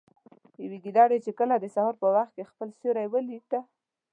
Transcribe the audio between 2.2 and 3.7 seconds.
كې خپل سيورى وليده